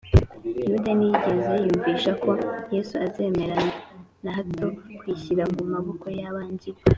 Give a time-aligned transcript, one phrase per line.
[0.69, 2.31] yuda ntiyigeze yiyumvisha ko
[2.73, 3.57] yesu azemera
[4.23, 4.67] na hato
[4.99, 6.81] kwishyira mu maboko y’abanzi be